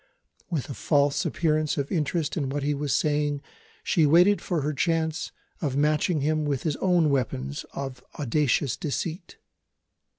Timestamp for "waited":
4.07-4.41